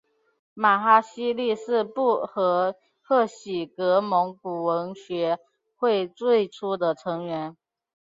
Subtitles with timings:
[0.55, 5.37] 玛哈希力是布和贺喜格蒙古文学
[5.75, 7.55] 会最初的成员。